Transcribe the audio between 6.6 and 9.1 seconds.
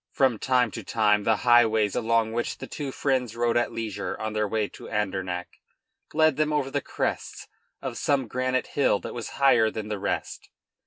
the crest of some granite hill